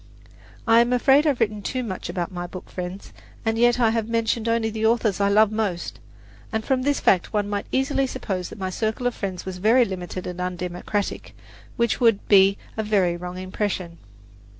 I 0.67 0.79
am 0.79 0.91
afraid 0.93 1.27
I 1.27 1.29
have 1.29 1.39
written 1.39 1.61
too 1.61 1.83
much 1.83 2.09
about 2.09 2.31
my 2.31 2.47
book 2.47 2.71
friends, 2.71 3.13
and 3.45 3.55
yet 3.55 3.79
I 3.79 3.91
have 3.91 4.09
mentioned 4.09 4.49
only 4.49 4.71
the 4.71 4.83
authors 4.83 5.21
I 5.21 5.29
love 5.29 5.51
most; 5.51 5.99
and 6.51 6.65
from 6.65 6.81
this 6.81 6.99
fact 6.99 7.33
one 7.33 7.47
might 7.47 7.67
easily 7.71 8.07
suppose 8.07 8.49
that 8.49 8.57
my 8.57 8.71
circle 8.71 9.05
of 9.05 9.13
friends 9.13 9.45
was 9.45 9.59
very 9.59 9.85
limited 9.85 10.25
and 10.25 10.41
undemocratic, 10.41 11.35
which 11.75 11.99
would 11.99 12.27
be 12.27 12.57
a 12.77 12.81
very 12.81 13.15
wrong 13.15 13.37
impression. 13.37 13.99